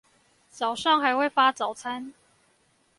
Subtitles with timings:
[0.49, 2.15] 早上還會發早餐